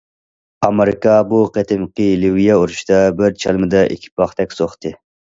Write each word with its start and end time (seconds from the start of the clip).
ئامېرىكا 0.67 1.17
بۇ 1.33 1.41
قېتىمقى 1.57 2.07
لىۋىيە 2.23 2.55
ئۇرۇشىدا 2.61 3.01
بىر 3.19 3.35
چالمىدا 3.43 3.83
ئىككى 3.91 4.09
پاختەك 4.23 4.57
سوقتى. 4.57 4.93